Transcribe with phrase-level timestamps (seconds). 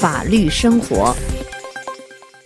[0.00, 1.12] 法律生活。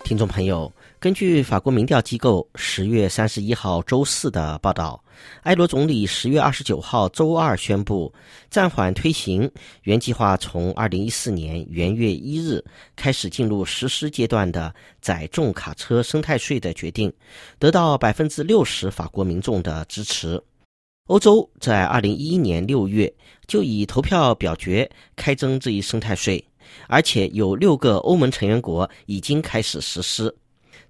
[0.03, 4.99] 听众朋友，根据法国民调机构十月三十一号周四的报道，
[5.43, 8.11] 埃罗总理十月二十九号周二宣布
[8.49, 9.47] 暂缓推行
[9.83, 12.59] 原计划从二零一四年元月一日
[12.95, 17.13] 开始进入实施阶段的载重卡车生态税的决定，
[17.59, 20.41] 得到百分之六十法国民众的支持。
[21.07, 23.13] 欧洲在二零一一年六月
[23.45, 26.43] 就以投票表决开征这一生态税。
[26.87, 30.33] 而且有六个欧盟成员国已经开始实施。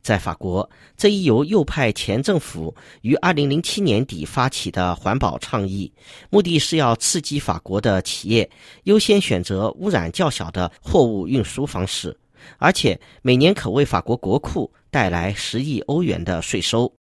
[0.01, 5.89] 在法国，这一由右派前政府于二零零七年底发起的环保倡议，
[6.29, 8.49] 目的是要刺激法国的企业
[8.83, 12.17] 优先选择污染较小的货物运输方式，
[12.57, 16.93] 而且每年可为法国国库带来十亿欧元的税收。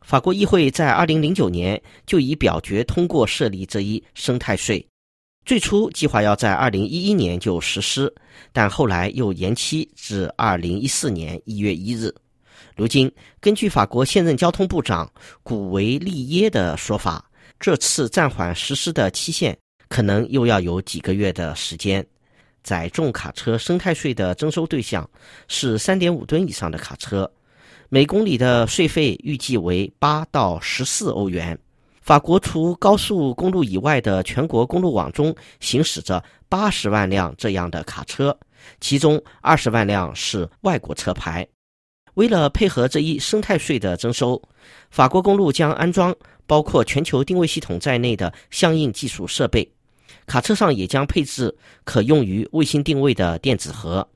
[0.00, 4.86] 法国议会在二零零九年就已表决通过设立这一生态税。
[5.46, 8.12] 最初计划要在二零一一年就实施，
[8.52, 12.12] 但后来又延期至二零一四年一月一日。
[12.74, 15.08] 如今，根据法国现任交通部长
[15.44, 17.24] 古维利耶的说法，
[17.60, 19.56] 这次暂缓实施的期限
[19.88, 22.04] 可能又要有几个月的时间。
[22.64, 25.08] 载重卡车生态税的征收对象
[25.46, 27.30] 是三点五吨以上的卡车，
[27.88, 31.56] 每公里的税费预计为八到十四欧元。
[32.06, 38.38] 法国除高速公路以外的全国公路网中行驶着八十万辆这样的卡车，
[38.80, 41.44] 其中二十万辆是外国车牌。
[42.14, 44.40] 为了配合这一生态税的征收，
[44.88, 46.14] 法国公路将安装
[46.46, 49.68] 包括全球定位系统在内的相应技术设备，
[50.26, 54.08] 卡车上也将配置可用于卫星定位的电子盒。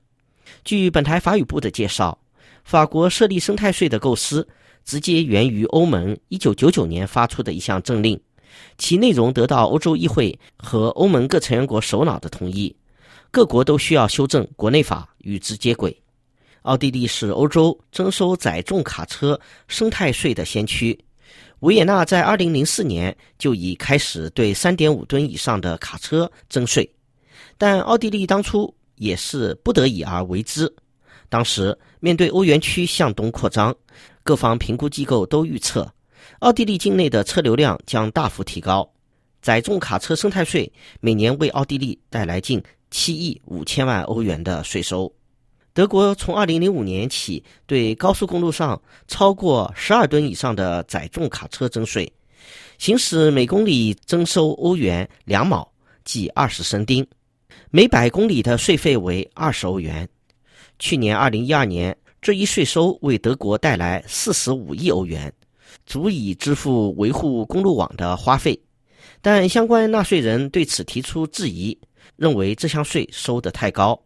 [0.65, 2.17] 据本台法语部的介绍，
[2.63, 4.47] 法国设立生态税的构思。
[4.85, 8.21] 直接源于欧盟一九九九年发出的一项政令，
[8.79, 12.75] 其内容得到欧洲议会和欧盟各成员国首脑的同意，
[13.31, 15.97] 各国都需要修正国内法与之接轨。
[16.63, 20.99] 奥地利是欧洲征收载重卡车生态税的先驱，
[21.61, 26.89] 维也纳在二零零四年就已开始对三点五吨以上的卡车征税，
[27.57, 30.71] 但奥地利当初也是不得已而为之。
[31.31, 33.75] 当时面对欧元区向东扩张。
[34.23, 35.91] 各方评估机构都预测，
[36.41, 38.89] 奥地利境内的车流量将大幅提高。
[39.41, 40.71] 载重卡车生态税
[41.01, 45.11] 每年为奥地利带来近七亿五千万欧元的税收。
[45.73, 52.13] 德国从二零零五年起对高速公路上超过十二吨以上的载重卡车征税，
[52.77, 55.67] 行驶每公里征收欧元两毛，
[56.05, 57.07] 即二十升丁，
[57.71, 60.07] 每百公里的税费为二十欧元。
[60.79, 61.97] 去年二零一二年。
[62.23, 65.33] 这一税收为德国带来四十五亿欧元，
[65.87, 68.59] 足以支付维护公路网的花费。
[69.23, 71.77] 但相关纳税人对此提出质疑，
[72.17, 73.99] 认为这项税收得太高。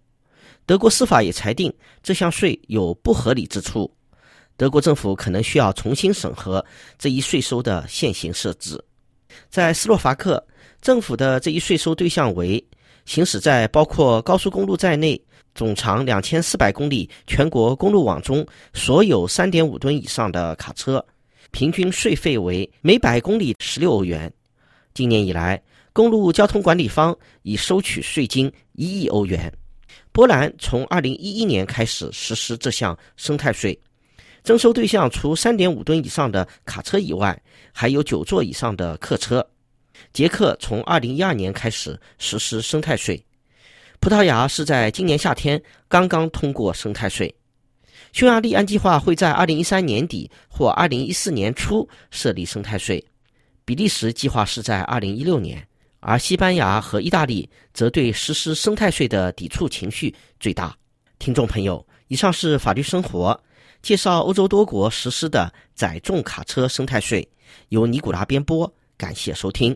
[0.64, 3.92] 德国司法也裁定这项税有不合理之处，
[4.56, 6.64] 德国政府可能需要重新审核
[6.96, 8.82] 这一税收的现行设置。
[9.50, 10.44] 在斯洛伐克，
[10.80, 12.64] 政府的这一税收对象为
[13.04, 15.20] 行驶在包括高速公路在内。
[15.54, 21.06] 总长两千四百公里全国公路网中，所有三点五吨以上的卡车，
[21.52, 24.28] 平均税费为每百公里十六欧元。
[24.94, 25.62] 今年以来，
[25.92, 29.52] 公路交通管理方已收取税金一亿欧元。
[30.10, 33.78] 波兰从二零一一年开始实施这项生态税，
[34.42, 37.40] 征收对象除三点五吨以上的卡车以外，
[37.72, 39.46] 还有九座以上的客车。
[40.12, 43.22] 捷克从二零一二年开始实施生态税。
[44.00, 47.34] 葡萄牙是在今年夏天刚刚通过生态税，
[48.12, 53.02] 匈牙利按计划会在二零一三年底或二零一四年初设立生态税，
[53.64, 55.66] 比利时计划是在二零一六年，
[56.00, 60.76] 而西班牙和意大利则对实施生态税的抵触情绪最大。
[61.18, 63.40] 听众朋友，以上是法律生活
[63.80, 67.26] 介绍欧洲多国实施的载重卡车生态税，
[67.70, 69.74] 由尼古拉编播，感谢收听。